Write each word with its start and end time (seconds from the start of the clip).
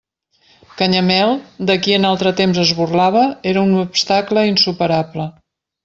Canyamel, 0.79 1.33
de 1.71 1.75
qui 1.83 1.93
en 1.99 2.07
altre 2.13 2.31
temps 2.41 2.61
es 2.65 2.73
burlava, 2.81 3.25
era 3.53 3.67
un 3.71 3.79
obstacle 3.87 4.49
insuperable. 4.57 5.29